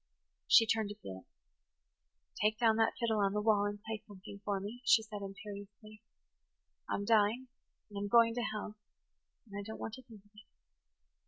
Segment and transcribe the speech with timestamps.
[0.47, 1.27] She turned to Felix.
[2.41, 6.01] "Take down that fiddle on the wall and play something for me," she said imperiously.
[6.89, 10.47] "I'm dying–and I'm going to hell–and I don't want to think of it.